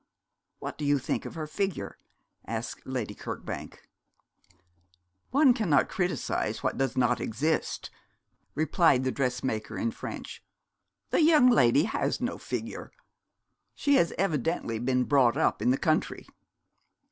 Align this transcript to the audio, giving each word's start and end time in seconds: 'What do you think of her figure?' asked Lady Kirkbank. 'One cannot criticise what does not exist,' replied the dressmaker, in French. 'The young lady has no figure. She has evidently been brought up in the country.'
'What 0.57 0.79
do 0.79 0.83
you 0.83 0.97
think 0.97 1.25
of 1.25 1.35
her 1.35 1.45
figure?' 1.45 1.99
asked 2.47 2.87
Lady 2.87 3.13
Kirkbank. 3.13 3.87
'One 5.29 5.53
cannot 5.53 5.89
criticise 5.89 6.63
what 6.63 6.75
does 6.79 6.97
not 6.97 7.21
exist,' 7.21 7.91
replied 8.55 9.03
the 9.03 9.11
dressmaker, 9.11 9.77
in 9.77 9.91
French. 9.91 10.43
'The 11.11 11.21
young 11.21 11.51
lady 11.51 11.83
has 11.83 12.19
no 12.19 12.39
figure. 12.39 12.91
She 13.75 13.93
has 13.97 14.11
evidently 14.17 14.79
been 14.79 15.03
brought 15.03 15.37
up 15.37 15.61
in 15.61 15.69
the 15.69 15.77
country.' 15.77 16.25